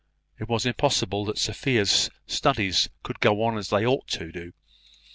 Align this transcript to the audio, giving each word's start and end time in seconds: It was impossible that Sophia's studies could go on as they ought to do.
It 0.39 0.49
was 0.49 0.65
impossible 0.65 1.25
that 1.25 1.37
Sophia's 1.37 2.09
studies 2.25 2.89
could 3.03 3.19
go 3.19 3.43
on 3.43 3.55
as 3.59 3.69
they 3.69 3.85
ought 3.85 4.07
to 4.07 4.31
do. 4.31 4.51